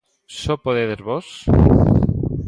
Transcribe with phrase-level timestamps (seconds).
[0.41, 1.27] ¿Só podedes vós?